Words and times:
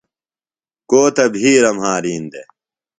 کو 0.89 1.01
تہ 1.15 1.23
بِھیرہ 1.33 1.71
مھارِین 1.79 2.23
دےۡ۔ 2.31 2.47